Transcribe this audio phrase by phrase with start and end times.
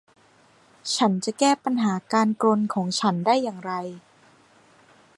[0.95, 3.73] ฉันจะแก้ปัญหาการกรนของฉันได้อย่างไร